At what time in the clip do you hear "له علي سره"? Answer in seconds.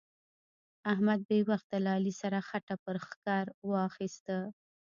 1.83-2.39